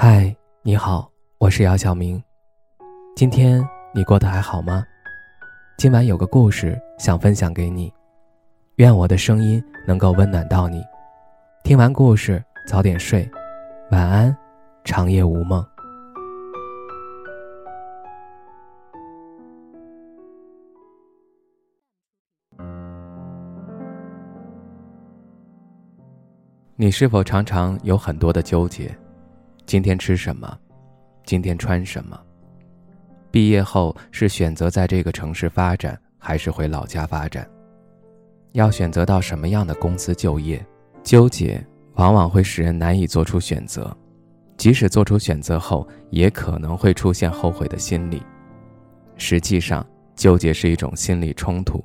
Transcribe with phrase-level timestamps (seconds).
[0.00, 0.32] 嗨，
[0.62, 2.22] 你好，我是姚晓明。
[3.16, 4.84] 今天你过得还好吗？
[5.76, 7.92] 今晚有个故事想分享给你，
[8.76, 10.84] 愿我的声音能够温暖到你。
[11.64, 13.28] 听完故事早点睡，
[13.90, 14.36] 晚安，
[14.84, 15.66] 长夜无梦。
[26.76, 28.96] 你是否常常有很多的纠结？
[29.68, 30.58] 今天吃什么？
[31.26, 32.18] 今天穿什么？
[33.30, 37.46] 毕业后是选择在这个城市发展，还是回老家发展？
[38.52, 40.64] 要选择到什么样的公司就业？
[41.02, 41.62] 纠结
[41.96, 43.94] 往往会使人难以做出选择，
[44.56, 48.22] 即使做出选择后，也可能会出现后悔的心理。
[49.18, 51.84] 实际上，纠结是一种心理冲突。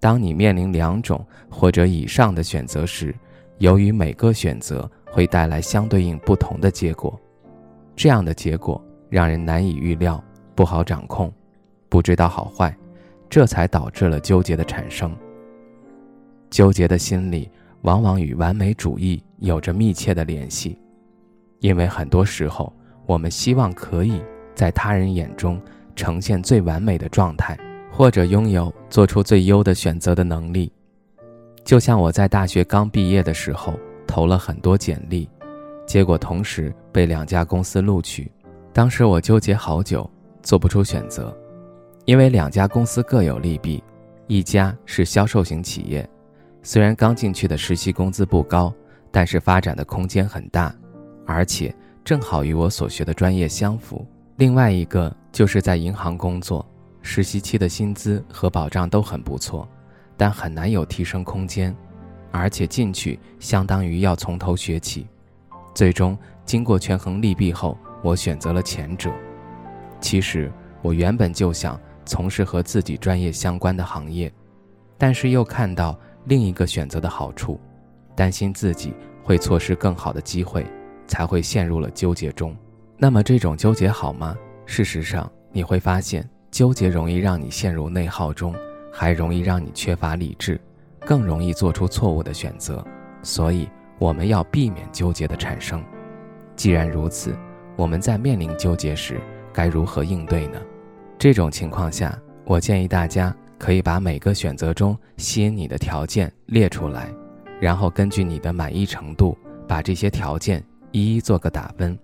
[0.00, 3.14] 当你面临两种或者以上的选择时，
[3.62, 4.90] 由于每个选择。
[5.14, 7.20] 会带来相对应不同的结果，
[7.94, 11.30] 这样的结果让人难以预料，不好掌控，
[11.90, 12.74] 不知道好坏，
[13.28, 15.14] 这才导致了纠结的产生。
[16.48, 17.50] 纠结的心理
[17.82, 20.78] 往往与完美主义有着密切的联系，
[21.60, 22.72] 因为很多时候
[23.04, 24.22] 我们希望可以
[24.54, 25.60] 在他人眼中
[25.94, 27.54] 呈现最完美的状态，
[27.90, 30.72] 或者拥有做出最优的选择的能力。
[31.64, 33.78] 就像我在大学刚毕业的时候。
[34.04, 35.26] 投了很多简历，
[35.86, 38.30] 结果同时被两家公司录取。
[38.70, 40.08] 当时我纠结好久，
[40.42, 41.34] 做不出选择，
[42.04, 43.82] 因为两家公司各有利弊。
[44.26, 46.06] 一家是销售型企业，
[46.62, 48.70] 虽然刚进去的实习工资不高，
[49.10, 50.74] 但是发展的空间很大，
[51.24, 51.74] 而且
[52.04, 54.06] 正好与我所学的专业相符。
[54.36, 56.66] 另外一个就是在银行工作，
[57.00, 59.66] 实习期的薪资和保障都很不错，
[60.22, 61.74] 但很难有提升空间。
[62.30, 65.08] 而且进去相当于要从头学起，
[65.74, 66.16] 最终
[66.46, 69.10] 经过权衡利弊后，我选择了前者。
[70.00, 70.48] 其实
[70.80, 71.76] 我原本就想
[72.06, 74.32] 从事和自己专业相关的行业，
[74.96, 77.58] 但是又看到另一个选择的好处，
[78.14, 78.94] 担心自己
[79.24, 80.64] 会错失更好的机会，
[81.08, 82.56] 才会陷入了纠结中。
[82.96, 84.36] 那么这种纠结好吗？
[84.66, 88.54] 事实上，你会发现纠结容易让你陷入内耗中，
[88.92, 90.60] 还容易让你缺乏理智。
[91.04, 92.86] 更容易做出错误的选择，
[93.24, 95.82] 所以我们要避免纠结的产生。
[96.54, 97.36] 既然如此，
[97.74, 99.20] 我们在面临纠结时
[99.52, 100.62] 该如何应对呢？
[101.18, 107.12] 这种情况下，我建议大家可以把每个选择中吸引你的条件列出来，
[107.60, 109.36] 然后根据你的满意程度，
[109.66, 111.98] 把这些条件一一做个打分，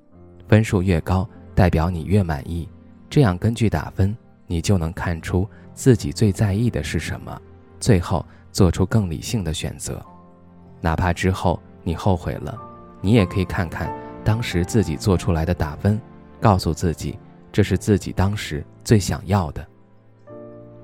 [0.49, 2.69] 分数越高，代表你越满意。
[3.09, 4.17] 这样根据打分，
[4.49, 7.41] 你就能看出自己最在意的是什么，
[7.79, 8.27] 最后。
[8.51, 10.05] 做出更理性的选择，
[10.81, 12.59] 哪怕之后你后悔了，
[13.01, 13.93] 你也可以看看
[14.25, 16.01] 当时自己做出来的打分，
[16.41, 17.17] 告诉自己
[17.53, 19.65] 这是自己当时最想要的。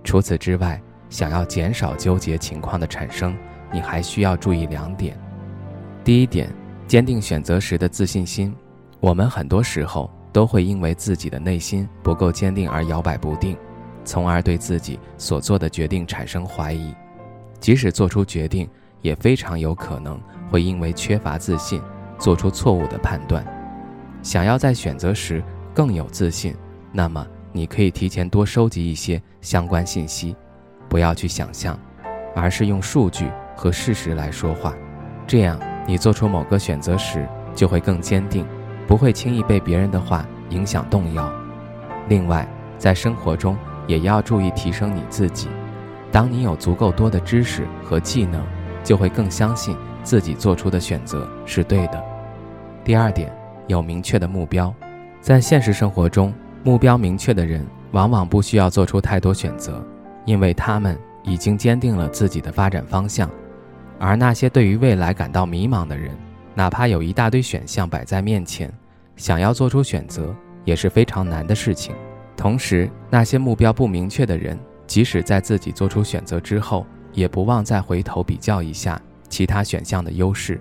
[0.05, 3.35] 除此之外，想要减少纠结情况的产生，
[3.73, 5.19] 你还需要注意两点。
[6.05, 6.55] 第一点，
[6.87, 8.55] 坚定选择时的自信心。
[9.01, 13.57] 我们很多时候都会因为自己的内心不够坚定而摇摆不定，
[14.05, 16.93] 从而对自己所做的决定产生怀疑。
[17.61, 18.69] 即使做出决定，
[19.01, 21.81] 也非常有可能会因为缺乏自信，
[22.19, 23.47] 做出错误的判断。
[24.25, 25.41] 想要在选择时
[25.73, 26.53] 更有自信，
[26.91, 30.35] 那么你可以提前多收集一些相关信息，
[30.89, 31.79] 不要去想象，
[32.35, 34.75] 而是用数据和事实来说话。
[35.29, 37.25] 这样，你做出某个选择时
[37.55, 38.45] 就会更坚定，
[38.87, 41.31] 不会轻易被别人的话影响动摇。
[42.09, 42.47] 另外，
[42.79, 43.57] 在生活中
[43.87, 45.49] 也要注意提升你自己。
[46.13, 48.45] 当你有足够多的知识和技能，
[48.83, 52.05] 就会更相信自己做出的选择是对的。
[52.85, 53.35] 第二点，
[53.67, 54.73] 有明确的目标。
[55.21, 59.83] 在现实生活中，目标明确的人往往不需要做出太多选择，
[60.27, 63.29] 因为他们已经坚定了自己的发展方向。
[63.99, 66.11] 而那些对于未来感到迷茫的人，
[66.55, 68.73] 哪怕有一大堆选项摆在面前，
[69.17, 70.35] 想要做出选择
[70.65, 71.95] 也是非常难的事情。
[72.37, 74.59] 同时，那些目标不明确的人。
[74.87, 80.61] 即使在自己做出选择之后，也不忘再回头比较一下其他选项的优势。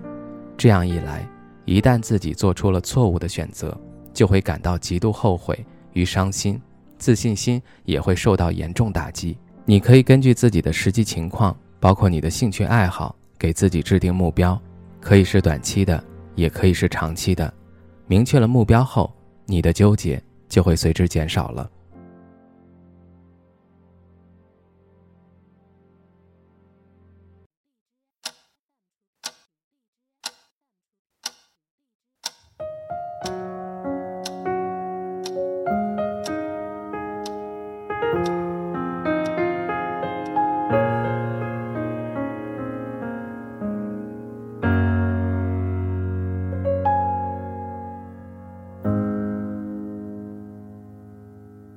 [0.56, 1.28] 这样一来，
[1.66, 3.78] 一旦自己做出了错误的选择，
[4.14, 5.62] 就会感到极度后悔
[5.92, 6.58] 与伤心，
[6.96, 9.36] 自信心也会受到严重打击。
[9.66, 14.58] 你可以根据自己的实际情况，包括你的兴趣爱好，给自己制定目标，
[15.04, 16.02] 可以是短期的，
[16.34, 17.52] 也可以是长期的。
[18.06, 19.12] 明确了目标后，
[19.44, 21.70] 你的纠结就会随之减少了。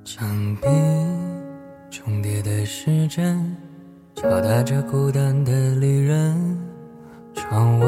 [0.10, 0.26] 墙
[0.62, 0.68] 壁
[1.92, 3.54] 重叠的时针
[4.16, 6.58] 敲打着孤单的旅人
[7.34, 7.88] 窗外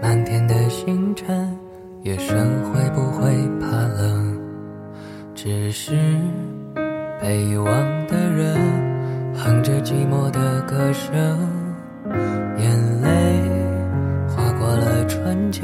[0.00, 1.54] 满天的星辰
[2.02, 4.40] 夜深会不会怕冷？
[5.34, 5.92] 只是
[7.20, 7.66] 被遗忘
[8.06, 8.56] 的人
[9.34, 11.14] 哼着寂寞的歌声
[12.56, 13.42] 眼泪
[14.34, 15.62] 划过了唇角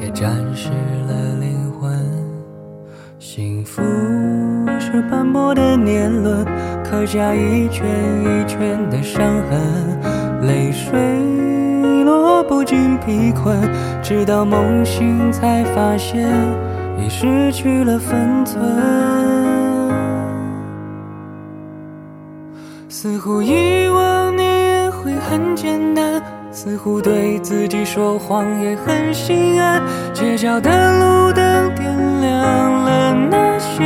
[0.00, 0.70] 也沾湿
[1.08, 1.63] 了灵
[4.94, 6.46] 是斑驳的年轮，
[6.84, 7.84] 刻下一圈
[8.22, 9.20] 一圈的伤
[9.50, 10.96] 痕，泪水。
[12.04, 13.58] 落不尽疲困，
[14.04, 16.30] 直到梦醒才发现
[16.96, 18.62] 已失去了分寸。
[22.88, 29.82] 似乎遗忘你也会很简单，似乎对自己说谎也很心安。
[30.12, 31.84] 街角的路灯点
[32.20, 33.83] 亮了那些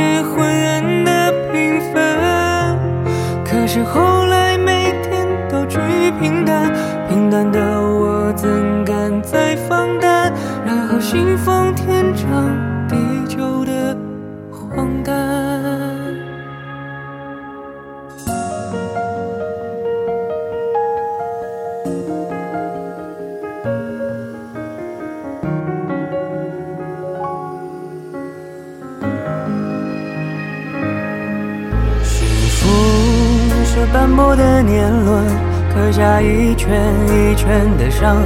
[33.79, 35.25] 福是斑驳的年轮。
[35.73, 36.69] 刻下一圈
[37.07, 38.25] 一圈的伤痕，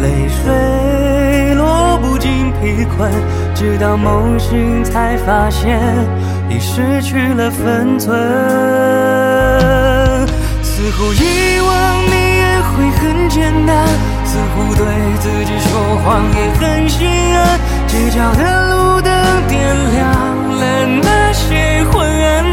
[0.00, 3.10] 泪水落不尽疲困，
[3.54, 5.80] 直到梦醒才发现
[6.48, 8.16] 已失去了分寸。
[10.62, 13.88] 似乎遗忘你也会很简单，
[14.24, 14.86] 似乎对
[15.18, 17.58] 自己说谎也很心安。
[17.88, 19.10] 街角的路灯
[19.48, 19.58] 点
[19.94, 20.04] 亮
[20.60, 22.44] 了那些昏暗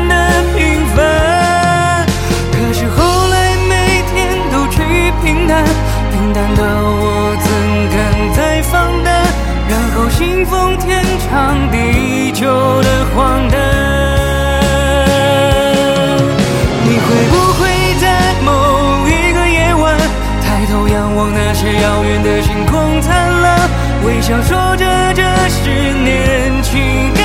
[22.04, 23.70] 远的星空灿烂，
[24.06, 27.23] 微笑说着这是年轻。